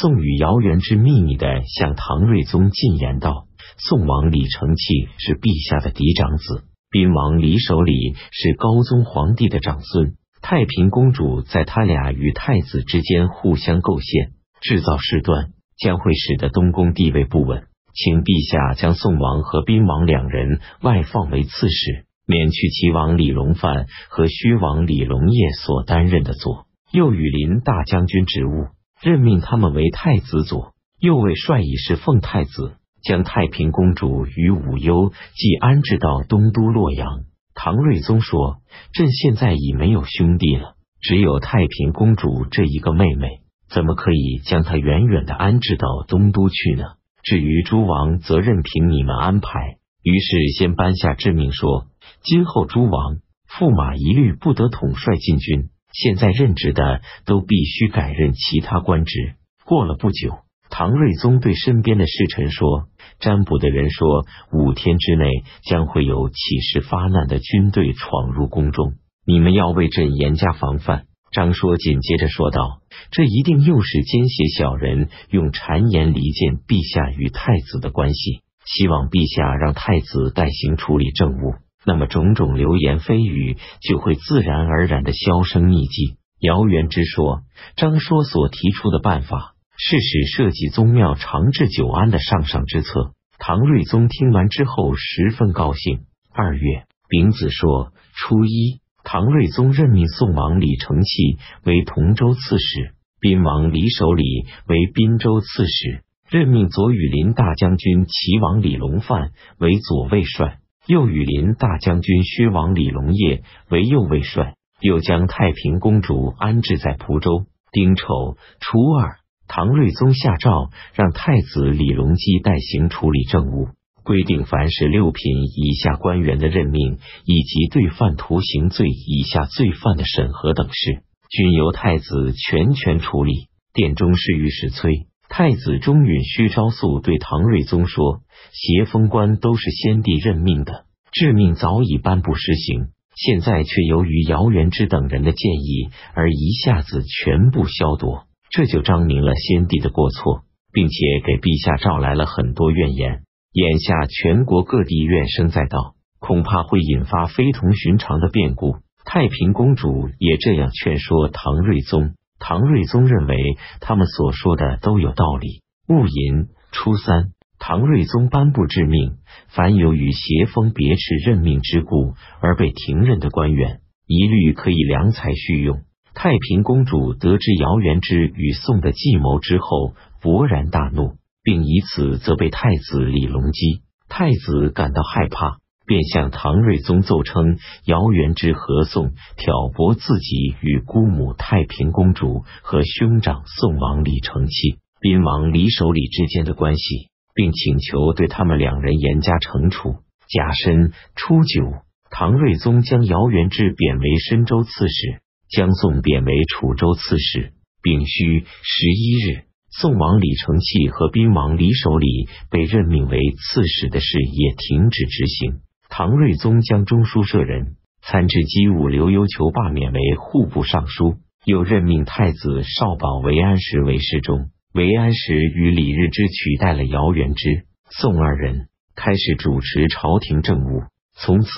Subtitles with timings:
[0.00, 3.46] 宋与姚元之秘密的向唐睿宗进言道
[3.78, 10.14] ：“宋王李承器是陛下的嫡长子，宾王李守礼是高宗皇帝的长孙。
[10.40, 17.64] 太平公主在他俩与太子之间互相构陷，制造事端，将会使得东宫地位不稳。
[17.92, 28.68] 请陛下将宋王和宾王两人外放为刺史，免去齐王李隆范和薛王李隆业所担任的左右羽林大将军职务。”
[29.00, 37.20] 任命他们为太子左右卫帅，以是奉太子，将太平公主与武攸既安置到东都洛阳。
[37.54, 38.58] 唐睿宗说
[38.92, 46.84] ：“朕现在已没有兄弟了，只有太平公主这一个妹妹，怎么可以将她远远的安置到东都去呢？
[47.22, 51.86] 至于诸王，则任凭你们安排。”于是先颁下致命，说
[52.22, 59.34] ：“今后诸王驸马一律不得统帅禁军。”现在任职的都必须改任其他官职。
[59.64, 60.38] 过了不久，
[60.70, 62.88] 唐睿宗对身边的侍臣说
[63.20, 65.26] ：“占卜的人说，五天之内
[65.62, 68.94] 将会有起事发难的军队闯入宫中，
[69.26, 72.80] 你们要为朕严加防范。”张说紧接着说道
[73.12, 81.54] ：“这一定又是奸邪小人用谗言离间陛下与太子的关系，希望陛下让太子代行处理政务。”
[81.88, 86.18] 那么种种流言蜚语就会自然而然的销声匿迹。
[86.38, 87.40] 姚元之说，
[87.76, 93.14] 张说所提出的办法是使社稷宗庙长治久安的上上之策。
[93.38, 96.00] 唐睿宗听完之后十分高兴。
[96.30, 110.58] 二月，丙子说初一，唐睿宗任命宋王李承器为同州刺史，宾王李守礼为滨州刺史，任命左羽林大将军齐王李隆范为左卫帅。
[110.88, 117.44] 右羽林大将军薛王李隆业为右卫帅，又将太平公主安置在蒲州。
[117.70, 123.68] 丁丑初二，唐睿宗下诏，让太子李隆基代行处理政务，
[124.02, 133.48] 规定凡是六品以下官员的任命，以及对犯徒刑罪以下罪犯的审核等事，均由太子全权处理。
[133.74, 138.20] 殿中侍御史崔太子中允虚昭素对唐睿宗说。
[138.50, 150.96] 协封官都是先帝任命的，致命早已颁布施行，现在却由于姚元之等人的建议而一下子全部消夺，这就彰明了先帝的过错，并且
[151.26, 153.22] 给陛下招来了很多怨言。
[153.52, 158.76] 眼下全国各地怨声载道，恐怕会引发非同寻常的变故。
[159.04, 163.36] 太平公主也这样劝说唐睿宗，唐睿宗认为
[163.80, 165.62] 他们所说的都有道理。
[165.86, 167.32] 戊寅初三。
[167.60, 169.16] 唐睿宗颁布致命，
[169.48, 175.80] 凡有与邪风别斥任命之故而被停任的官员，一律可以良才续用。
[176.14, 183.82] 太平公主得知姚元之与宋的计谋之后，勃然大怒，并以此责备太子李隆基。
[184.08, 197.08] 太子感到害怕，便向唐睿宗奏称姚元之和宋挑拨自己与姑母太平公主和兄长宋王李承器、宾王李守礼之间的关系。
[197.38, 199.94] 并请求对他们两人严加惩处。
[200.28, 201.70] 甲申初九，
[202.10, 207.52] 唐睿宗将姚元之贬为深州刺史，将宋贬为楚州刺史。
[207.80, 215.60] 丙戌十一日，宋王李承器和宾王李守礼被任命为刺史的事也停止执行。
[215.88, 224.50] 唐睿宗将中书舍人、参知机务刘幽求罢免为户部尚书，又任命太子少保韦安石为侍中。
[224.72, 230.82] 韦安石与李日之取代了姚元之、宋二人，开始主持朝廷政务。
[231.14, 231.48] 从此，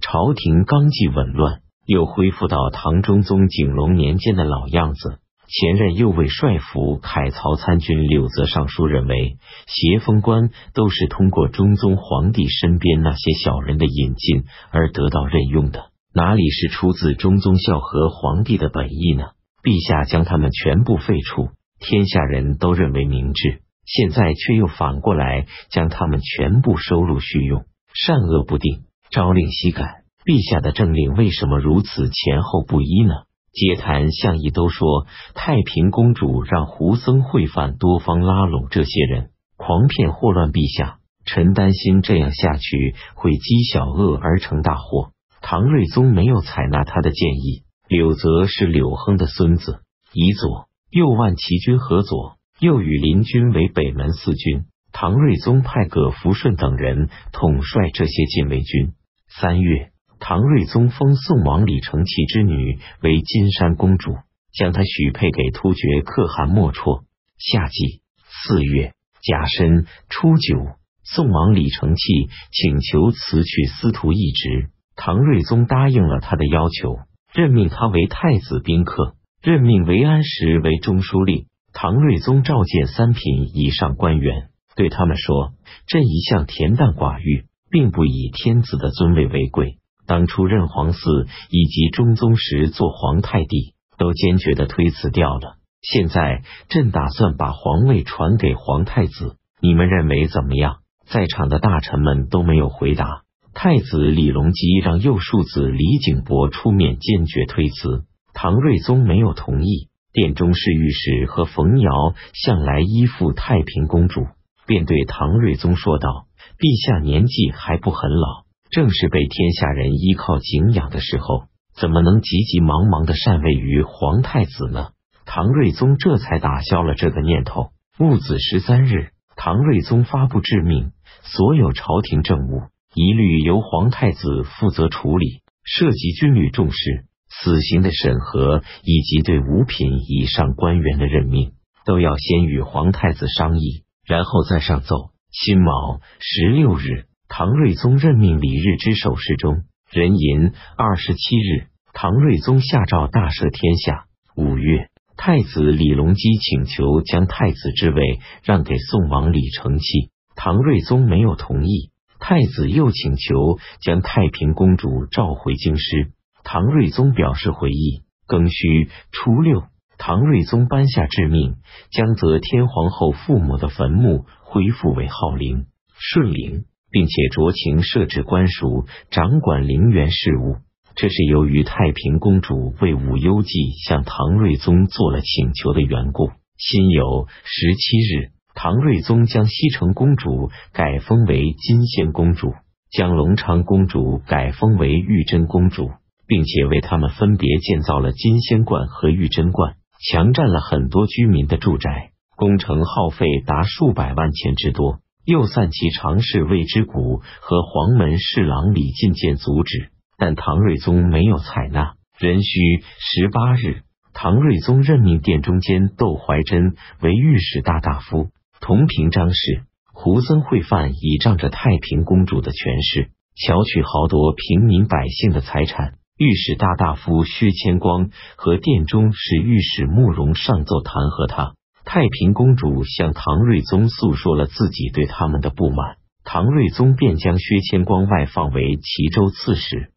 [0.00, 5.18] 朝廷纲纪紊乱，又恢复到唐中宗景龙年间的老样子。
[5.52, 19.24] 前任右卫帅府凯曹参军柳泽尚书认为，协封官都是通过中宗皇帝身边那些小人的引进而得到任用的，哪里是出自中宗孝和皇帝的本意呢？
[19.64, 21.48] 陛下将他们全部废除。
[21.80, 30.04] 天下人都认为明智，现在却又反过来将他们全部收录续用，善恶不定，朝令夕改。
[30.24, 33.14] 陛下的政令为什么如此前后不一呢？
[33.52, 40.98] 街谈巷议都说太平公主让胡僧会犯多方拉拢这些人，狂骗祸乱陛下。
[41.26, 45.10] 臣担心这样下去会积小恶而成大祸。
[45.42, 47.62] 唐睿宗没有采纳他的建议。
[47.88, 49.80] 柳泽是柳亨的孙子，
[50.12, 50.68] 以左。
[50.90, 54.64] 右万骑军合左，又与林军为北门四军。
[54.92, 58.94] 唐睿宗派葛福顺等人统帅这些禁卫军。
[59.28, 64.16] 三月，唐睿宗封宋王李承器之女为金山公主，
[64.52, 67.04] 将她许配给突厥可汗莫绰。
[67.38, 76.98] 夏季四月甲申初九，宋王李承器请求辞去司徒一职，唐睿宗答应了他的要求，
[77.34, 81.46] 任命他为太子宾客，任命韦安石为中书令。
[81.72, 85.54] 唐睿宗召见三品以上官员，对他们说
[85.88, 89.78] ：“朕一向恬淡寡欲，并不以天子的尊位为贵。
[90.10, 95.54] 当初任皇嗣以及中宗时做皇太帝，都坚决的推辞掉了。
[95.82, 103.22] 现在朕打算把皇位传给皇太子，你们认为怎么样？”在场的大臣们都没有回答。
[103.54, 108.02] 太子李隆基让右庶子李景伯出面坚决推辞，
[108.34, 109.90] 唐睿宗没有同意。
[110.12, 114.26] 殿中侍御史和冯瑶向来依附太平公主，
[114.66, 116.26] 便对唐睿宗说道
[116.58, 121.44] ：“陛下年纪还不很老，正是被天下人依靠敬仰的时候，
[121.74, 124.90] 怎么能急急忙忙的禅位于皇太子呢？”
[125.26, 127.70] 唐睿宗这才打消了这个念头。
[127.98, 132.62] 戊子十三日，唐睿宗发布致命，所有朝廷政务
[132.94, 137.04] 一律由皇太子负责处理，涉及军旅重事。
[137.28, 141.52] 死刑的审核以及对五品以上官员的任命，
[141.86, 145.10] 都要先与皇太子商议，然后再上奏。
[145.30, 149.62] 辛卯十六日，唐睿宗任命李日之守侍中。
[149.92, 154.06] 壬寅二十七日，唐睿宗下诏大赦天下。
[154.36, 161.90] 五月，太子李隆基请求将太子之位让给宋王李承器，唐睿宗没有同意。
[162.18, 166.10] 太子又请求将太平公主召回京师。
[166.42, 168.02] 唐睿宗表示回意。
[168.26, 169.62] 庚戌初六，
[169.98, 171.54] 唐睿宗颁下制命，
[171.92, 175.66] 将则天皇后父母的坟墓恢复为浩陵、
[175.96, 180.56] 顺陵，并且酌情设置官署掌管陵园事务。
[180.96, 186.30] 这是由于太平公主为武攸暨向唐睿宗做了请求的缘故。
[186.56, 192.52] 辛酉十七日，唐睿宗将西城公主改封为金仙公主，
[192.90, 195.90] 将隆昌公主改封为玉贞公主。
[196.30, 205.00] 并且为他们分别建造了金仙观和玉贞观，强占了很多居民的住宅，工程耗费达数百万钱之多。
[205.24, 211.94] 又散其常侍魏之谷和黄门侍郎李进谏阻止，但唐睿宗没有采纳。
[212.18, 213.82] 壬戌十八日，
[214.12, 218.30] 唐睿宗任命殿中监窦怀珍为御史大大夫，
[218.60, 219.62] 同平章事。
[219.92, 225.94] 胡僧会犯倚仗着太平公主的权势，巧取豪夺平民百姓的财产。
[226.16, 231.54] 御史大大夫薛谦光和殿中使御史慕容上奏弹劾他。
[231.92, 239.90] 太平公主向唐睿宗诉说了自己对他们的不满，唐睿宗便将薛谦光外放为齐州刺史。